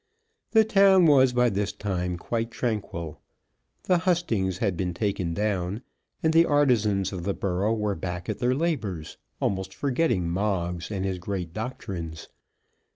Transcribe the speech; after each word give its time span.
The 0.53 0.63
town 0.63 1.05
was 1.05 1.31
by 1.31 1.51
this 1.51 1.71
time 1.71 2.17
quite 2.17 2.49
tranquil. 2.49 3.21
The 3.83 3.99
hustings 3.99 4.57
had 4.57 4.75
been 4.75 4.95
taken 4.95 5.35
down, 5.35 5.83
and 6.23 6.33
the 6.33 6.47
artizans 6.47 7.13
of 7.13 7.21
the 7.23 7.35
borough 7.35 7.75
were 7.75 7.93
back 7.93 8.27
at 8.27 8.39
their 8.39 8.55
labours, 8.55 9.17
almost 9.39 9.75
forgetting 9.75 10.27
Moggs 10.27 10.89
and 10.89 11.05
his 11.05 11.19
great 11.19 11.53
doctrines. 11.53 12.29